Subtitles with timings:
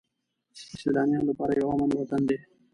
[0.71, 2.37] د سیلانیانو لپاره یو امن وطن دی.